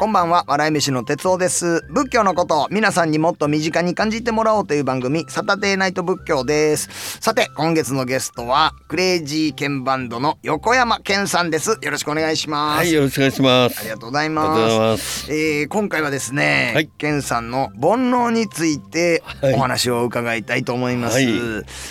[0.00, 13.80] こんばんは笑い飯の哲夫です仏教のことを皆さんにもっと身近に感じてもらおうという番組サタデーナイト仏教ですさて今月のゲストはクレイジーケンバンドの横山健さんですよろしくお願いしますはい、よろしくお願いします。
[13.80, 14.48] ありがとうございま。
[14.48, 15.32] ますす。
[15.34, 21.16] えー今回はですね、はいケンさんの煩悩についてはいお話を伺いたいと思います。
[21.16, 21.28] はい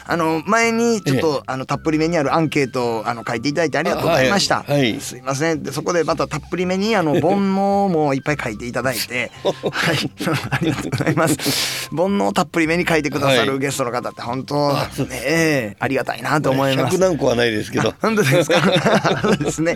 [0.07, 4.63] あの前にちょっと、あのたっぷりめにあるアンケートをあの書いていただいてありがとうございました。
[4.63, 5.61] はいはいすいません。
[5.61, 10.11] でそこでまたたっぷりめにあの 煩悩もいっぱい書いていただいて、はい、
[10.51, 11.89] ありがとうございます。
[11.89, 14.79] 煩悩をたっぷりめに書いてくださるはいゲストの方って本当ね、
[15.25, 17.01] えーありがたいなと思います百。
[17.01, 17.93] 何個はないですけど。
[18.01, 18.61] 本当ですか？
[19.21, 19.75] そうですね。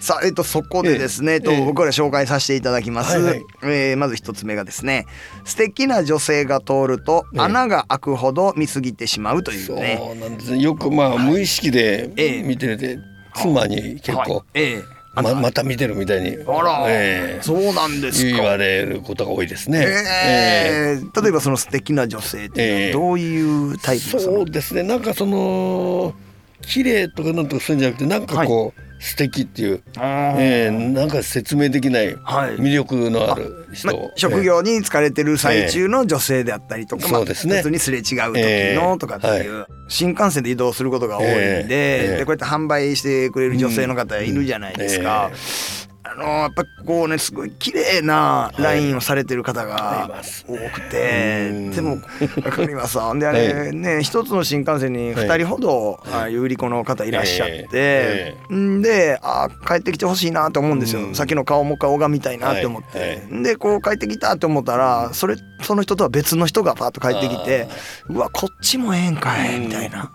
[0.00, 3.16] さあ、えっと、そこでですね、えええ僕ら紹介させていただきます。
[3.18, 5.06] はいはいえーまず一つ目がですね、
[5.44, 10.00] 素敵な女性が通るとええ穴が開くほど見過ぎてしまうというそうね。
[10.20, 10.58] なんですね。
[10.58, 12.98] よくまあ無意識でええ見てて、
[13.34, 14.82] 妻に結はい構ええ
[15.22, 16.38] ままた見てるみたいに。
[16.46, 18.36] あら、ええそうなんですか。
[18.36, 19.86] 言われることが多いですね。
[19.86, 24.82] ええ例えばその素敵な女性っていうのはどういうタイプのそのそうですね。
[24.82, 26.14] なんかその
[26.62, 33.88] 綺麗とかなんとかするんじゃなくて、なんかこう、素敵っていう、ええなんか説明できないはい魅力のある人。
[33.88, 37.56] ま職業に疲れてる最中の女性であったりとか、まあそうね。
[37.58, 42.16] 普通にすれ違う時のええとかっていう、新幹線で移動することが多いんで,、ええ。
[42.18, 45.26] でこうやって販売してくれる女性の方いるじゃないですか。
[45.26, 51.70] うんえあのやっぱこうねすごい綺麗なラインをされてる方が多くて、うん。
[51.70, 51.96] でも
[52.44, 61.14] わかりますであれね一つの新幹線に2人ほど、ああいう売り子の方いらっしゃって、えんであ帰ってきてほしいなと思うんですよ、うん。
[61.14, 63.08] さっきの顔も顔が見たいなって思って、はい。
[63.36, 67.68] はでこう帰ってきたって思ったらそれその人とは別の人がパッと帰ってきて
[68.08, 70.12] うわこっちもええんかいみたいな、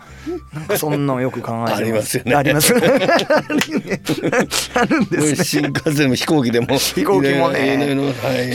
[0.53, 2.35] なんかそんなのよく考えてありますよね。
[2.35, 2.73] あります。
[4.75, 5.43] あるんですね。
[5.43, 6.77] 新幹線も飛行機でも。
[6.77, 7.97] 飛行機もね。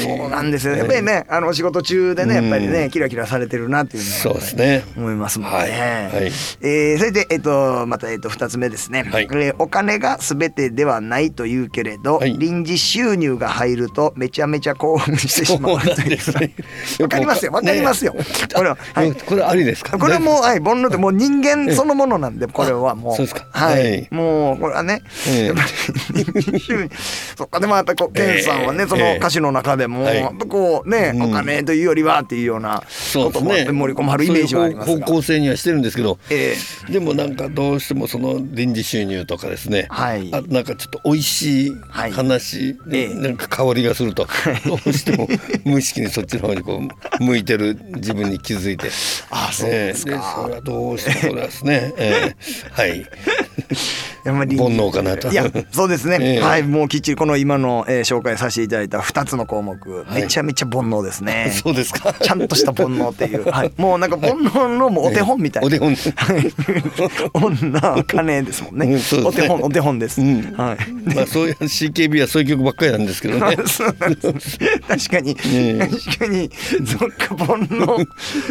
[0.03, 4.85] そうなんですよやっぱりねあのお仕事中でねやっぱりねうんキラキラされてるなっていうそうですね。
[4.97, 5.57] 思いますもんね。
[5.57, 5.71] はい。
[5.71, 6.33] はい。
[6.63, 9.25] えーそれで、えっと、また、えっと、二つ目ですね、はい。
[9.25, 12.37] えーお金が全てではないというけれど、はい。
[12.39, 15.93] 臨時収入が入るとめちゃめちゃ興奮してしまうとそ
[17.01, 17.53] うわかりますよ。
[17.53, 18.25] わかりますよ、ね。
[18.55, 19.99] これは、はい、これありですか？
[19.99, 23.17] これはもう、はい、煩悩ってもう人間そのものなんで、これはもう。
[23.17, 23.47] そうですか。
[23.51, 23.91] はい。
[23.91, 25.47] はいもう、これはね、ええ。
[25.47, 26.91] やっぱり、
[27.37, 28.89] そっか、でもやっぱりこう、ケンさんはね、ええ。
[28.89, 30.17] その歌詞の中でも、はい。
[30.17, 31.23] やっぱこうね、うん。
[31.23, 34.93] お金というよりはっていうようなそうですことも盛り込まれるイメージはありますが。
[34.93, 36.57] そういう方向性にはしてるんですけど、え
[36.91, 40.29] でもなんかどうしてもその臨時収入とかですね、はい。
[40.33, 42.13] あなんかちょっと美味しいはい。
[42.13, 43.15] 話、ええ。
[43.15, 44.27] なんか香りがすると、
[44.67, 45.29] どうしても
[45.65, 46.81] 無意識にそっちの方にこ
[47.21, 48.91] う向いてる自分に気づいて。
[49.31, 50.13] あそうですか。
[50.13, 50.43] ええ。
[50.43, 53.07] それはどうしてもこれはですね、えーはい。
[54.25, 55.31] やっぱり煩悩かなと。
[55.31, 56.41] いやそうですね、 ええ。
[56.41, 60.23] はいもうきっちりこの今の、えー紹介させていただいた2つの項目、はい。
[60.23, 61.53] めちゃめちゃ煩悩ですね。
[61.63, 62.13] そうですか。
[62.13, 65.95] ちゃんとした煩悩っていう、 はい、もうなんか煩悩のもうお手本みたいな、お手本。
[65.95, 66.53] はい。
[67.35, 68.87] 女金ですもんね。
[68.87, 69.45] うんそうですね。
[69.47, 70.55] お手本お手本です、うん。
[70.57, 71.15] はい。
[71.15, 73.57] まあそういう CKB はそういう曲ばっかりなんですけどね。
[73.67, 74.59] そうなんです。
[74.89, 75.87] 確かに、ええ。
[75.87, 76.51] 確かに
[76.87, 78.07] そっか煩悩。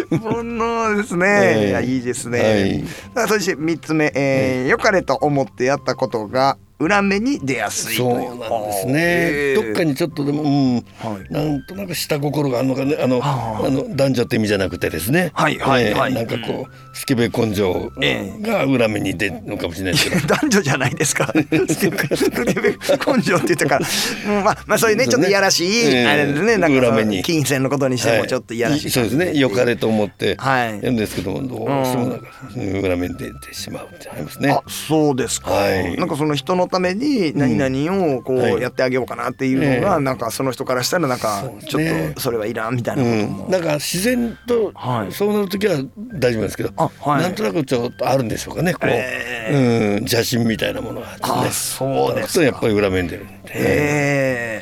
[0.09, 1.69] 煩悩ですね、ええ。
[1.69, 2.81] いやいいですね、
[3.15, 3.27] はい。
[3.27, 10.75] そして3つ目、えー良かれと思って出会ったことが裏目に出やすいそうなんですね、ええどっかにちょっとでも、うん。
[10.75, 10.81] は
[11.29, 11.33] い。
[11.33, 13.65] なんとなく下心があるのかねあのはあ。
[13.65, 16.13] あの男女って意味じゃなくてですね、はいはいええはい。
[16.13, 21.31] なんかこうスケベ根性えが裏目に出るのかもしれないですけど、 男女じゃないですか。
[21.33, 23.87] スケベ根性って言ったから、
[24.27, 26.07] うんまあ、まあ、そういうね、ちょっといやらしい、ええ。
[26.07, 27.23] あれですね、なんか裏目に。
[27.23, 29.31] 金銭のことにしてもちょっといやらしい、はいそうですね。
[29.35, 30.75] 良かれと思ってはい。
[30.75, 32.79] やるんですけども、どうしてもなんかうん。
[32.81, 34.51] 裏目に出てしまうってありますね。
[34.51, 34.63] あ。
[34.67, 35.97] そうですか、はい。
[35.97, 38.55] なんかその人のために何々をこはい。
[38.55, 40.01] うやってあげようかなっていうのが、ええ。
[40.01, 45.11] なんかその人からしたらなんかちょっとそれはいらんみたいなうことも、ん、なんか自然とはい。
[45.11, 47.21] そうなる時は大丈夫ですけど、あはい。
[47.23, 51.49] なんとなくちょっとあるんでしょうかねこう、えうん、邪心みたいなものがあね。
[51.51, 52.33] そうですか。
[52.35, 54.52] とやっぱり裏面に出るんで、ええ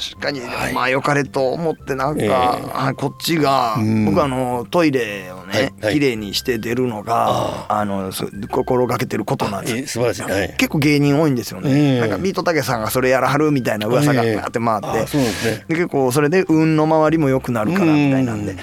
[0.00, 0.72] 確かに、はい。
[0.72, 2.30] まあ良かれと思ってなんか、ええ。
[2.30, 4.06] あこっちが、うん。
[4.06, 5.72] 僕あのトイレをね、はい。
[5.82, 5.94] はい。
[5.94, 14.36] 綺麗にして出るのがあのそ心がけてることなんですえ素晴らしい、はい、結構芸人多いんですよね、ええなんかビートたけさんがそれやらはるみたいな噂がええ。
[14.36, 15.64] バーって回って、あそうなんですね。
[15.68, 18.56] で結構それで運の回りも良くなるからみたいなんで、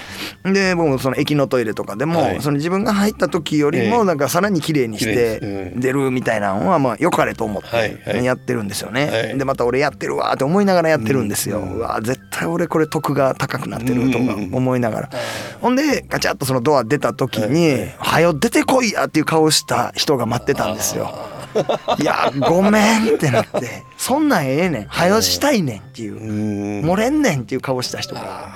[0.44, 2.40] で僕もその駅のトイレとかでも、はい。
[2.40, 3.90] その自分が入った時よりええ。
[3.90, 9.38] もなんかさらに綺麗にして出るみたいなのはまあ良かれと思ってやってるんですよね、はい。
[9.38, 15.10] でまた俺やってるわーって思いながらやってるんんですよ、うわ絶対俺これ得が高くなってるとか思いながら、
[15.60, 21.14] ほんでガチャッとそのドア出た時に「はよ出てこいや!」っていう顔した人が待ってたんですよ。
[21.98, 23.84] いやごめんってなって。
[23.96, 24.86] そんなんええねん。
[24.86, 28.52] はよしたいねんっていう漏れんねんっていう顔した人が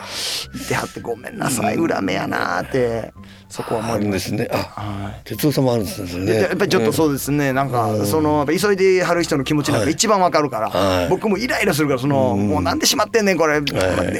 [0.54, 3.12] いてはってごめんなさい裏目やなって
[3.52, 4.32] そこは思います。
[4.32, 4.48] ね。
[4.50, 6.40] あ、哲夫さんもあるんですね。
[6.40, 7.52] やっぱりちょっとそうですね。
[7.52, 13.60] なんかその急いではる人の気持ちなんか一番わかるから、僕もイライラするからそのもうなんでしまってんねんこれ。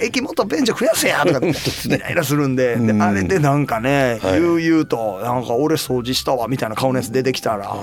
[0.02, 7.74] 駅もっと便所増やせやとか イライラするんで、であれでなんかね悠々となんか俺掃除したわみたいな顔のやつ出てきたら、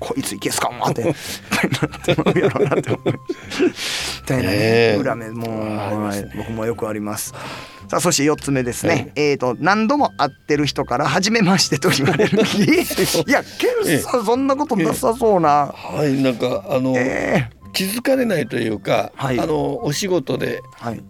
[0.00, 2.98] こいついけすかもって やろうなって思
[4.30, 7.34] たいなね裏目も僕もよくあります。
[7.88, 20.60] さあそして4つ目ですね、えっ、ー、と何度も会ってる人から初めましてと言われる いやケンさんそんなことなさそうな、はいなんかあの、えー、気づかれないというか、はい、あのお仕事で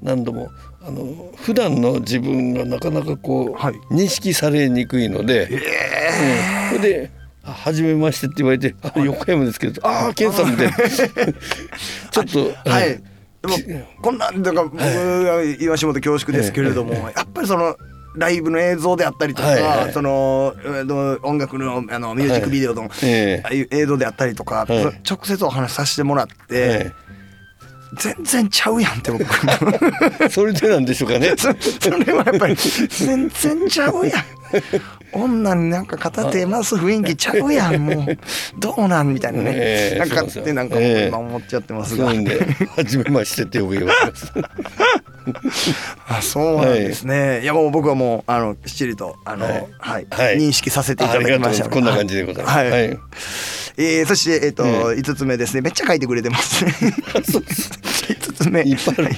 [0.02, 0.50] 何度も、はい、
[0.88, 7.10] あの普段の自分がなかなかこう、はい、認識されにくいので、えー、うん、それで
[7.42, 10.72] 初めましてって言われて、あ横山ですけど、ああ、健さんみたいな。
[12.10, 13.02] ちょっと、はい。
[13.42, 13.56] でも
[14.02, 17.76] こんなんだから僕が言わしもと恐縮ですけれども、やっぱりその
[18.16, 19.62] ライブの映像であったりとか、はい。
[19.62, 20.54] はい、その
[21.22, 26.92] 音楽のあのミュージックビデオの、はい、映像であったりとか、はい、直接お話しさせてもらって、はい、
[27.94, 29.24] 全然ちゃうやんって僕
[30.30, 31.34] それでなんでしょうかね。
[31.36, 31.48] そ
[31.90, 34.24] れはやっぱり全然ちゃうやん。
[35.12, 38.18] 女になんか片手ます雰囲気ちゃうやんもう。
[38.58, 44.32] どうなんみたいなね、えー、なんかってなんか今思っちゃってますが、えー、初めましてってよく言われます。
[46.08, 50.06] あそうなんですね、はい、いやもう僕はもうあのきっちりとあの、はい、はい。
[50.10, 51.68] はい、認識させていただきました。
[51.68, 52.98] こんな感じでございます、はい、はい
[53.76, 55.62] えー、そして、えーとうん、5つ目ですね。
[55.62, 56.72] めっちゃ書いてくれてますね。
[57.14, 58.62] 5つ目。
[58.62, 59.16] いっぱいある、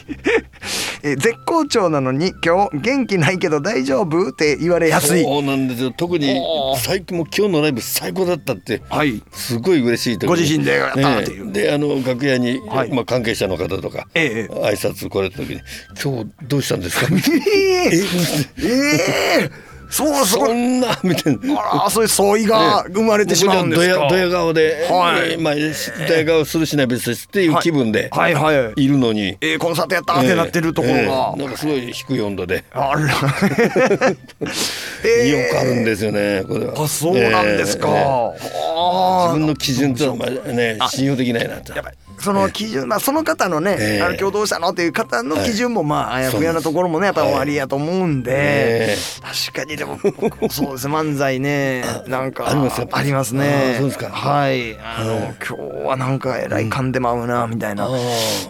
[1.02, 5.22] えー、絶好調なのに今日元気ないけど大丈夫って言われやすい。
[5.22, 5.90] そうなんですよ。
[5.90, 6.40] 特に
[6.78, 15.60] 最近も今日のライブ最高だったって、はい、すごい嬉しいご自身でやったっていう、ね、であの楽屋に、はい、まあ、関係者の方とか、ええ、挨拶来られた時に
[16.02, 17.44] 「今日どうしたんですか?」みたいな。
[17.46, 19.50] えー、え。
[19.68, 21.60] ーそうそんな みたいな。
[21.60, 28.34] あらそういう相違が生まれてしまうんですか、ね、ドヤ顔で、はい、まあ、ドヤ顔するしない別ですっていう気分ではい。
[28.34, 28.88] はいい。
[28.88, 32.64] るのに、えー、コンサートやったってなってるところが、えー、なんかすごい低い温度で。
[32.70, 33.00] あら、
[35.04, 36.72] えー、よくあるんですよねこれは。
[36.82, 38.32] あそうなんですか、えー、
[39.24, 49.98] 自分の基準とはね信用できないなとやばいその基準、まあ、その方のね、えー、あの共同者のっていう方の基準もまああやふやなところもねやっぱり終わりやと思うんで、確かにでも
[50.50, 53.78] そうです漫才ねなんかありますね。
[54.10, 54.78] はい。
[54.78, 57.88] あの、今日はなんかえらい噛んでまうなみたいな、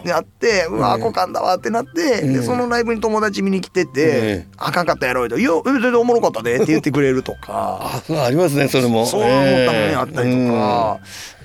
[0.03, 8.01] であってうわあこ噛んだわってなって、でそのライブに友達見に来てて、あかんかったやろうと「いや全然おもろかったで」って言ってくれるとか。
[8.09, 9.05] ありますねそれも。
[9.05, 10.99] そう思ったもんねあったりとか。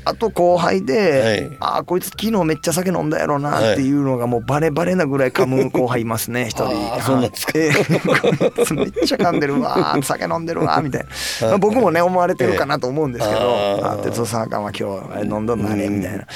[0.04, 6.94] あと後輩で、はい、ああこいつ昨日めっちゃ酒飲んだやろなっていうのがもうバレバレなぐらい噛む後輩いますね一人。
[6.94, 11.04] あそうなんですか、えー、めっちゃ噛んでるわ酒飲んでるわみたい
[11.40, 16.26] な、まあ、僕もね思われてるかなと思うんですけど「あ哲夫さんあかんわ今日飲んどんなね」みたいな。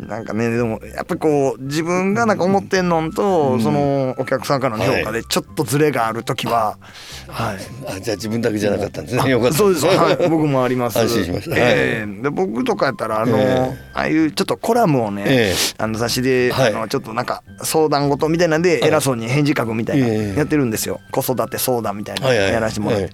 [0.00, 6.78] なんかねでもやっぱりこう自分がなんか思ってんのと、そのお客さんからの評価でちょっとズレがある時は、
[7.28, 10.98] はい、あじゃあ自分だけじゃなかったんですねよかったそうです、はい、僕もあります。
[11.04, 23.12] 安心しました、えー、で僕とかやったらあの、えー、ああいうちょっとコラムをね、えー、あの雑誌で、はい、あのちょっとなんか相談事みたいなんで偉そうに返事書くみたいなやってるんですよ、子育て相談みたいなやらせてもらって。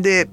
[0.00, 0.28] で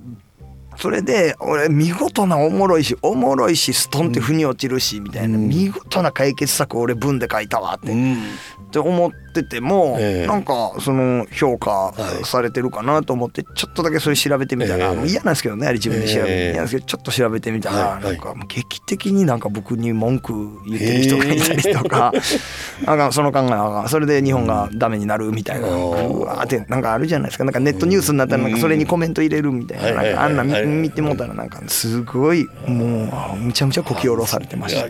[0.77, 11.93] それで俺見事なおもろいしおもろいしストンって腑に落ちるしみたいな、見事な解決策俺文で書いたわって、って思ってても、えー、なんかその評価
[12.23, 22.17] されてるかなと思ってちょっとだけそれ調べてみたら、えー、嫌なんですけどねあれ自分で調べて、嫌なんですけどちょっと調べてみたら、なんか劇的になんか僕に文句言ってる人がいたりとか、え。
[22.17, 27.45] ー、 なんかその考えがそれで日本がダメになるみたいな、うわってなんかあるじゃないですか。
[27.45, 34.87] なんかネットニュースになったらなんかそれにコメント入れるみたいな,、なんかあんな見てもうたらなんかすごいもうむちゃむちゃこき下ろされてました。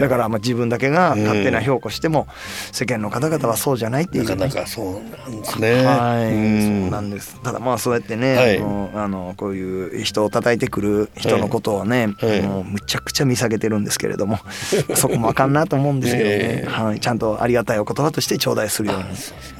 [0.00, 2.26] だからまあ自分だけが勝手な評価しても
[2.72, 5.84] 世間の方々はそうじゃないっていう、ね、なかなかそうなんですね。
[5.84, 7.40] はい、そうなんです。
[7.42, 8.58] ただまあそうやってね、はい、
[9.02, 14.38] あのこういう人を叩いてくる人のことをね、はい、もうむちゃくちゃ見下げてるんですけれども
[14.94, 16.34] そこもあかんなと思うんですけどね、
[16.64, 19.14] えー、はい、ちゃんとありがたいお言葉として頂戴するように、ね、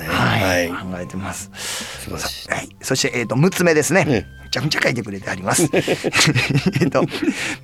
[0.07, 1.51] はい、はい、考えてます。
[2.49, 5.69] はい、そして、えーと、と6つ目ですね、ちゃくちゃ書いてくれてあります。
[6.81, 7.05] えっと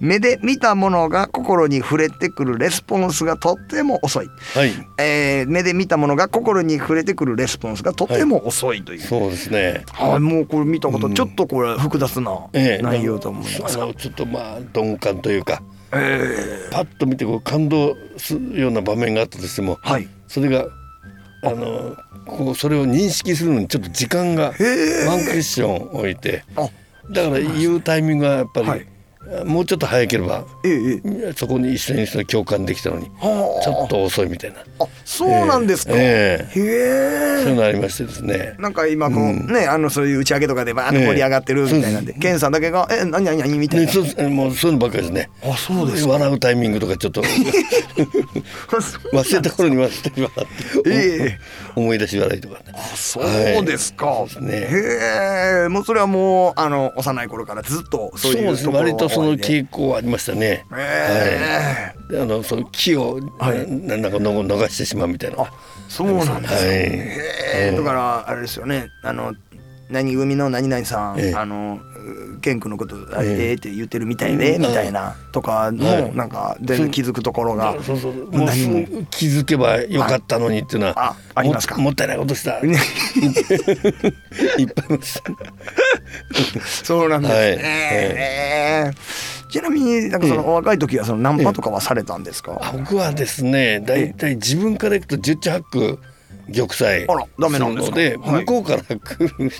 [0.01, 4.73] 目で見たものが心に触れてくるレスポンスがとっても遅い、はい。
[4.99, 9.85] えー、目で見たものが心に触れてくるレスポンスがとても遅いという、はい、そうですね。
[9.93, 15.63] はいもうこれ見たこと、ちょっとこれ複雑な内容と思いますが、えー、ちょっとまあ鈍感というか
[15.97, 20.67] えー、パッと見てこう感動するような場面があったとしても、はい、それが
[21.45, 21.97] あの
[22.27, 24.63] こうそれを認識するのにちょっと時間がワンク
[25.33, 26.45] ッション置いて。
[27.11, 28.94] だから言うタイミングがやっぱり、はい
[29.45, 34.61] もうちょっと早ければ、ええ、そこに一緒に共感できたのにちょっと遅いみたいな。
[34.81, 37.43] あそうなんですか、えー、へえ。
[37.43, 38.55] そういうのありましてですね。
[38.59, 45.31] なんか今こう、うん、ねあのそういう打ち上げとかでバーッと盛り上がってるみたいなんで、ね、ケンさんだけが「え何何何?」みたいな、ね、そうもうそういうのばっかりですね。
[45.43, 47.23] あそうです笑うタイミングとかちょっと。
[49.13, 50.31] 忘れた頃に忘れて笑
[50.79, 52.65] って、えー、思い出し笑いとかね。
[52.75, 54.53] あそうですか、はい、ね。
[54.53, 60.65] へえもうそれはもうあの幼い頃からずっとそういうところ割とその傾向ありましたね。
[60.73, 65.51] えー、はい、あのその木を、はい、なんか逃してしまうみたいな。
[65.89, 66.37] そうなんですか。
[66.37, 68.89] はい、えー、だからあれですよね。
[69.03, 69.35] あの
[69.91, 71.81] 何組の何々さん、えー、あの
[72.41, 78.49] 健君のことあれって言ってるみたいで、みたいなとかのなんか全然気づくところがそうそうもう
[79.11, 81.77] 気づけばよかったのにっていうのはあありますか？
[81.79, 82.59] もったいないことした。
[84.59, 85.23] いっぱいます
[86.85, 88.93] そうなんですね、
[89.51, 95.99] ちなみになんかそのお若い時はそのナンパとかはされたんですか、僕はですね大体自分からいくと十中八九
[96.53, 99.51] 玉砕するので向こうから来る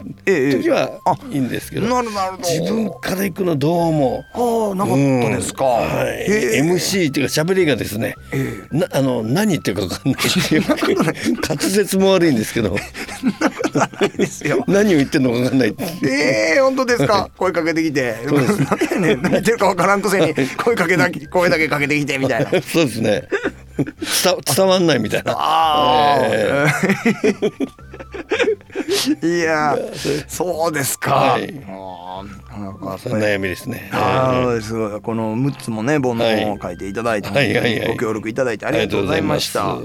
[0.63, 1.01] 時は
[1.31, 2.03] いいんですけど
[2.39, 6.27] 自分から行くのどうもああなかったですか、はい、
[6.63, 8.15] MC っていうか喋りがですね
[8.71, 10.65] なあの何言ってるか分かんないっていう
[11.49, 12.77] 滑舌も悪いんですけど。
[14.67, 15.75] 何を言ってるのか分かんない
[16.05, 17.29] ええ本当ですか？
[17.37, 18.15] 声かけてきて。
[18.25, 18.35] 何
[18.91, 22.51] やねん何言ってるか分からんくせに声かけだけ声だけかけてきてみたいな。
[22.63, 23.25] そうですね
[23.77, 23.87] 伝
[24.57, 25.35] 伝わんないみたいな。
[25.37, 29.77] あえー、いや
[30.29, 31.15] そうですか。
[31.15, 32.23] はい、あ
[33.05, 33.91] 悩みですね。
[33.93, 39.77] ああすごいこの6つもね煩悩を書いていただいて、ご協力いただいてありがとうございました。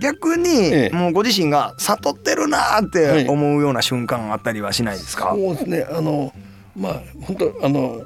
[0.00, 5.34] 逆に、もうご自身が悟ってるなって思うような瞬間あったりはしないですか？
[5.36, 5.86] そうですね。
[5.92, 6.32] あの
[6.74, 8.00] まあ本当あの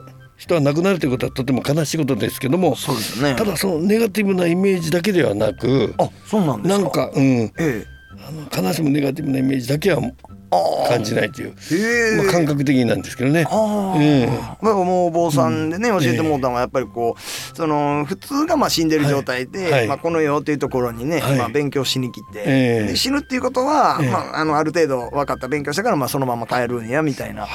[0.44, 3.34] 人は亡くなるということはとても悲しいことですけどもそうですね。
[3.34, 7.86] ただそのネガティブなイメージだけではなくあそうなんですかなんか、うんええ、
[8.26, 10.02] あの悲しむネガティブなイメージだけは
[10.88, 13.46] 感じないという、まあ、感覚的なんですけどね。
[13.48, 19.88] あえー、もうお坊さんでね、教えてもらったのはやっぱりこうその普通がまあ死んでる状態で、はい。
[19.88, 27.46] まあ、この世っていうところにね、まあ、勉強しに来て、えー、死ぬっていうことは、まあ、あのある程度分かった勉強したからまあそのまま帰るんやみたいな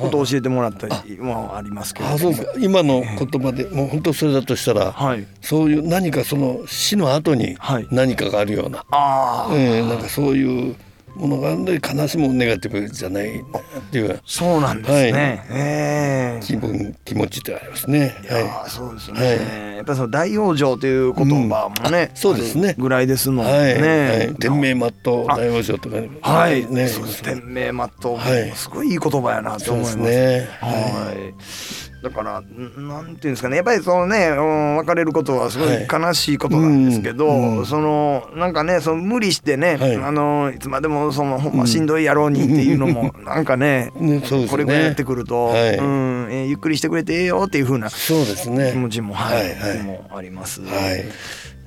[0.00, 2.52] ことを教えてもらったりもありますけど、あそうですか。
[2.58, 7.56] 今の言葉でもう本当それだとしたら、はい、そういう何かその死の後に
[7.90, 10.76] 何かがあるような、はい、えー、なんかそういう。
[11.14, 13.44] ものがあるので悲しむネガティブじゃないっ
[13.90, 14.20] ていう。
[14.26, 15.58] そうなんですね、はい。
[15.58, 18.70] えー、気分気持ちってありますねはい。
[18.70, 22.74] そうですね、はい、やっぱりその大往生という言葉もね、うん、そうですね。
[22.78, 23.50] ぐらいですので
[23.80, 24.18] ね、はい。
[24.18, 24.90] はい、天命全う
[25.26, 25.96] 大往生とか
[26.28, 26.66] はい。
[26.66, 26.88] ね。
[27.22, 29.96] 天命全う、はい、すごいいい言葉やなと思います。
[29.96, 30.48] ね。
[30.60, 33.56] はいだからなんていうんですかね。
[33.56, 48.72] やっぱりそのね、うん、別れることはすごい悲しいことなんですけど、はいうん、そのなんかねその無理してね、はい、あのいつまでもそのほんましんどいやろうにっていうのも、なんかね ねね、これぐらいやってくると、はい、うんえー、ゆっくりしてくれてええよっていうふうなそうですね。
[48.72, 50.60] 気持ちも,、はいはいはい、もあります。
[50.62, 51.04] はい。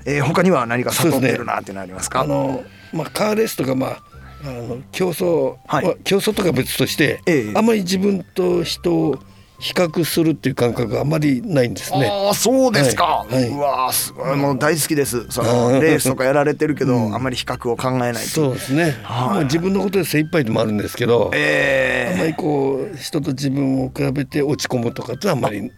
[0.05, 2.63] えー、他には何か悟ってるなっていうのありますか、ね、あの
[2.93, 9.19] まあ、カーレースとかまああの競争、はい、競争とか別として、ええ、あまり自分と人を
[9.59, 12.07] 比較するっていう感覚があまりないんですね。
[12.07, 13.25] ああそうですか。
[13.29, 15.25] はい、うわすごいもう大好きです。
[15.29, 18.97] そのレースとかやられてるけど、うん、あまり比較を考えないそうですね。
[19.03, 25.71] はい、自分のことで精一杯でもあるんですけど、えー、あまりこう人と自分を比べて落ち込むとかってあんまり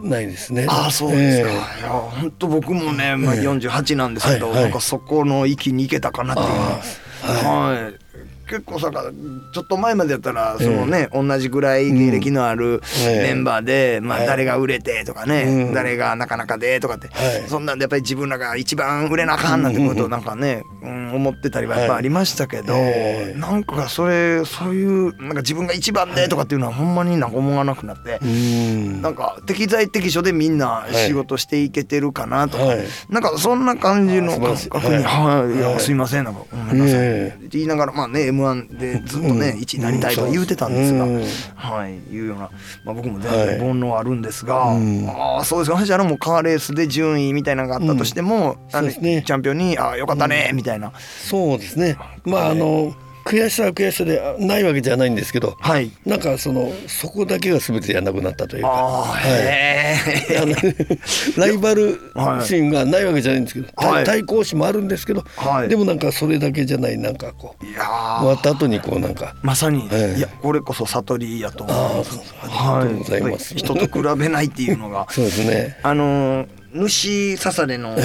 [0.00, 0.66] ないですね。
[0.68, 1.50] あそうですか。
[1.50, 6.80] えー、いや本当僕もね、まあ四十八なんですけど、えーはいはい、なんかそこの域に行けたかなっていうのは。
[7.22, 8.01] はい、はい
[8.52, 17.08] 結構さちょっと前までやったらそのね、同じぐらい芸歴のあるメンバーで、まあ、誰が売れてとかね、誰がなかなかでとかって、
[17.48, 22.74] そんなんでやっぱり自分らが一番売れなあかんなんてことをなんかね、 うん思ってたりはやっぱありましたけど、
[23.36, 28.18] なんかそれそういうなんか自分が一番でとかっていうのはほんまになんか思わなくなって、
[29.00, 32.64] なんか適材適所でみんな仕事していけてるかなとか、
[33.08, 35.62] なんかそんな感じの感覚に「はい、い。
[35.62, 41.06] やすいませんなんかごめんなさい」って言いながらまあね m m 1でずっとね、1位になりたいとか言うてたんですが、
[41.54, 42.50] はいいうような、
[42.84, 45.76] まあ、僕も全然煩悩あるんですが、はい、ああそうですか。
[45.76, 50.92] 私あのもうカーレースで順位みたいなのがあったとしても、うん、ね、チャンピオンに「ああよかったね」みたいな。
[50.98, 51.96] そうですね。
[52.24, 52.94] まああの
[53.24, 59.18] 悔しさは悔しさでないわけじゃないんですけど、はい、なんかそのそこだけが全てやんなくなったというか、は
[60.30, 60.54] い、あの
[61.36, 61.98] ライバル
[62.44, 69.34] 心がないわけじゃないんですけど、はい、対抗心もあるんですけど、はい、でもなんかそれだけじゃないなんかこう終わった後にこうなんか。
[69.42, 70.20] まさに、い。
[70.20, 72.34] やこれこそ悟りやと思います。
[72.42, 75.06] ありがとうございます、人と比べないっていうのが。
[75.10, 75.78] そうですね。
[75.82, 77.96] あの虫刺されの,、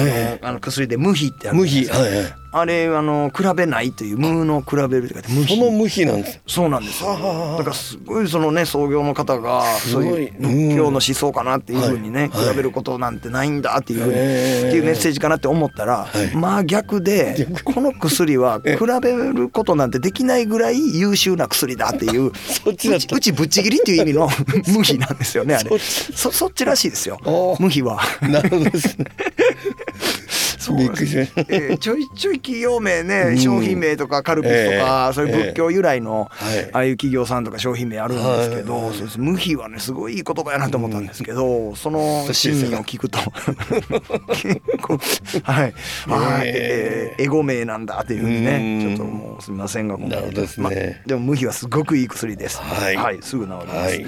[0.42, 5.98] あの薬で無比ってある無比、はいはい、あれあの比べないという無の比べるって書いて無比その無比。
[6.06, 6.40] なんです。
[6.46, 7.10] そうなんですよ。
[7.58, 22.28] だからすごいそのね創業の方がそういう仏教の思想かなっていうふうにね、比べることなんてないんだっていうふうに、っていうメッセージかなって思ったら、まあ逆でこの薬は比べることなんてできないぐらい優秀な薬だっていう
[22.66, 24.28] うちうちぶっちぎりっていう意味の
[24.74, 25.78] 無比なんですよねあれ。
[25.78, 27.18] そそっちらしいですよ。
[27.60, 28.00] 無比は。
[28.22, 29.06] なるほどですね。
[30.76, 36.28] びっくりしました、えー、ちょいちょい企業名ね、商品名とかカルピスとか、そういう仏教由来の、
[36.72, 39.20] ああいう企業さんとか商品名あるんですけど、そうです。
[39.20, 43.18] 無比はねすごいいい言葉やなと思ったんですけど、その真意を聞くと
[44.34, 44.98] 結構
[45.42, 45.74] はい、
[46.08, 50.70] あえー、エゴ名なんだっていうふうにねちょっともうすみませんがなるほどですね、ま、
[51.06, 52.60] でも無比はすごくいい薬です。
[52.60, 53.78] はい、はい、すぐ治ります。
[53.78, 54.06] はい、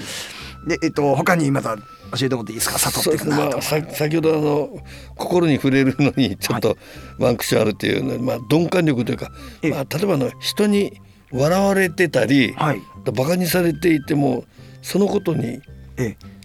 [0.67, 1.77] でえっと他にまた
[2.17, 2.73] 教えてもらっていいですか？
[2.79, 4.83] 佐藤ってまあ、先ほどあの
[5.15, 6.77] 心に触れるのにちょっと
[7.19, 9.31] ワンクションあるっていう、まあ、鈍感力というか、
[9.69, 10.99] まあ、例えばの人に
[11.31, 12.81] 笑われてたり、はい、
[13.13, 14.43] バカにされていても
[14.81, 15.61] そのことに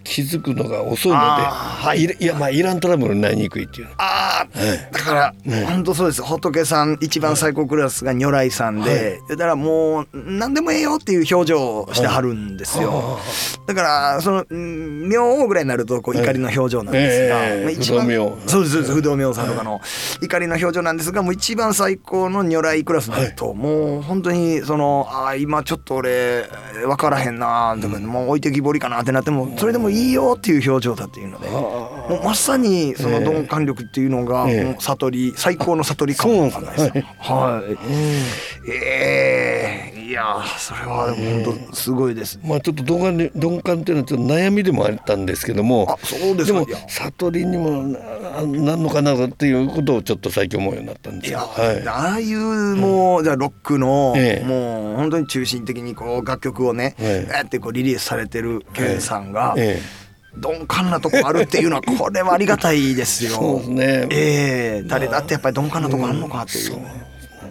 [0.07, 6.21] 気づくのが遅いので、はい、いやまあイラントラブルになりにくいっていうああ、はい、だから、ね、本当そうです。
[6.21, 13.19] 仏さん一番最高クラスが如来さんで、はい、だからもう何でもええよっていう表情をしてはるんですよ、は
[13.65, 18.07] い、だからその明王ぐらいになるとこう怒りの表情なんですが、えー、一番
[18.47, 19.81] そうです不動明さんとかの
[20.21, 26.49] 怒りの表情なんですがもう一番最高の如来クラスになると、もう本当にそのあ今ちょっと俺
[26.85, 34.47] 分からへんなとか、もう置いてきぼりかなってなってもそれでもいいよっていう表情だっていうのでもうまさにその鈍感力っていうのが
[34.79, 37.03] 悟り最高の悟りかもわかんないですよ。
[37.19, 42.39] はい、ええいやそれは本当すごいです。
[42.41, 51.39] まあちょっと鈍感で鈍感っていうのはちょっと悩みでもあったんですけども、あそうですでも悟りにもなんのかなっていうことをちょっと最近思うようになったんですよ。
[51.39, 54.15] はい、ああいうもう、じゃロックの、
[54.45, 59.55] もう本当に中心的にこう楽曲をね、ええ、ってこうリリースされてる健さんが。
[59.57, 60.07] ええ。
[60.41, 63.31] 鈍感なとこあるっていうのは これはありがたいですよ。
[63.31, 64.07] そうですね。
[64.11, 64.85] ええ。
[64.85, 66.75] ー、誰だってやっぱり鈍感なとこあるのかっていう。
[66.75, 66.81] うん、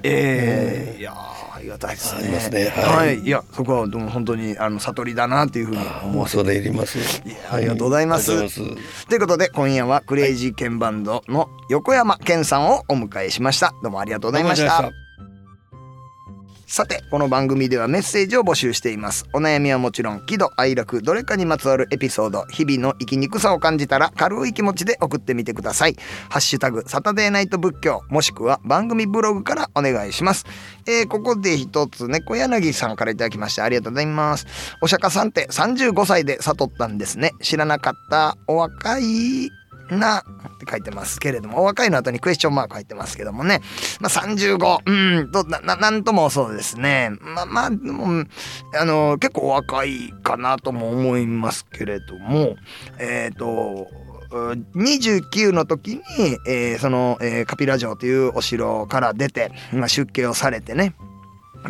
[0.04, 0.94] ええ。
[0.96, 1.36] ー、いやあ
[1.66, 2.40] りがたいですね。
[2.40, 6.56] すねはい、はい、いやそこはでも本当にあの悟りだなっていうふうに思わせて。
[6.56, 6.98] いります。
[7.50, 8.32] ありがとうございます。
[8.32, 8.48] はい、
[9.08, 13.74] ということで今夜はクレイジーケンバンドの横山健さんをお迎えしました。
[13.82, 15.05] どうもありがとうございました。
[16.68, 19.24] さてこの番組ではメッセージを募集しています。
[19.32, 25.94] お悩みはもちろん喜怒哀楽どれかにまつわるエピソード日々の生きにくさを感じたら軽い気持ちで送ってみてください。
[26.28, 30.44] ハッシュタグサタデーナイト仏教もしくは番組ブログからお願いします、
[30.88, 34.46] えー、ここで一つ猫柳さんからいただきましてありがとうございます。
[34.82, 37.30] お釈迦さんって35歳で悟ったんですね。
[37.42, 38.36] 知らなかった。
[38.48, 39.50] お若い
[39.90, 40.24] な。
[40.68, 43.60] 書いてますけれどもお若いの後にクエスチョンマーク入ってますけどもね、
[44.00, 45.30] まあ、35うん。
[45.30, 47.10] とななんともそうですね。
[47.20, 48.24] まあまあでも
[48.78, 52.56] あの結構若いかなとも思いますけれども。
[52.98, 53.86] えっ、ー、と
[54.30, 56.02] 29の時に、
[56.48, 60.94] えー、その、えー、カピラ城というお城から出て、まあ、出家をされてね。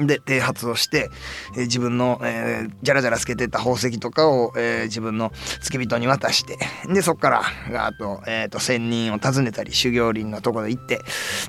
[0.00, 1.10] で剃髪をして、
[1.54, 6.58] えー、自分の、えー、じゃらじゃらつけてた宝石とかを、えー、自分の付き人に渡して
[6.92, 7.42] でそっから
[7.86, 11.00] あと,、えーと、仙人を訪ねたり修行林のところ行って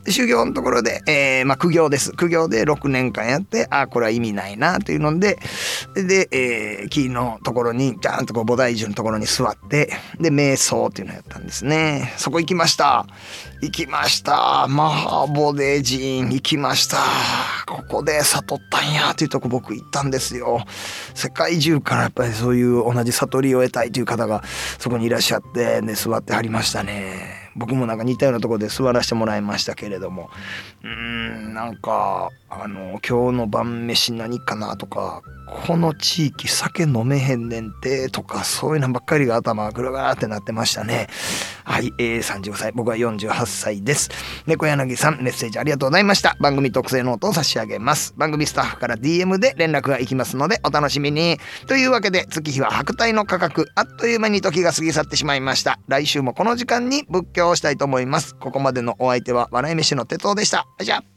[0.08, 2.12] 修行のところで、えーまあ、苦行です。
[2.12, 5.38] 苦行で6年間やってあこれは意味ないなというので
[5.96, 12.14] で、えー、木のところにちゃんとこう菩提樹のところに座ってで瞑想っていうのをやったんですね。
[12.18, 13.06] そこ行きました。
[13.62, 14.68] 行きました。
[14.68, 16.98] マハボデ寺院行きました。
[17.66, 20.64] ここで悟ったんやっていうとこ僕行ったんですよ。
[21.14, 24.44] 世界中からやっぱりそういう同じ悟りを得たいという方が
[24.80, 27.52] そこにいらっしゃってね座ってはりましたね。
[27.56, 30.30] 僕もなんか似たようなところで座らせてもらいましたけれども。
[30.84, 35.22] うんなんかあの今日の晩飯何かなとか
[35.66, 41.08] この地域酒飲めへんねんてとかそういうのばっかりが頭ぐるぐるってなってましたね。
[41.64, 44.10] はい、えー、35歳僕は48歳です。
[44.46, 46.36] 猫柳さんメッセージありがとうございました。
[46.42, 48.14] 番組特製ノートを差し上げます。
[48.18, 51.38] 番組スタッフから DM で連絡がいきますのでお楽しみに。
[51.68, 55.80] というわけで月日は白帯の価格あっという間に時が過ぎ去ってしまいました。
[55.88, 58.36] 来週もこの時間に仏教をしたいと思います。
[58.36, 60.68] ここまでのお相手は笑い飯の哲夫でした。
[60.80, 60.98] じゃ。
[60.98, 61.17] あ